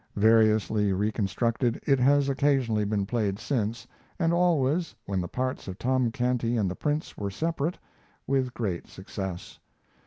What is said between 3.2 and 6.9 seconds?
since, and always, when the parts of Tom Canty and the